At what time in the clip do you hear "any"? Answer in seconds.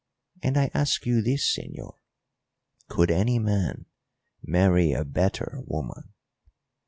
3.11-3.37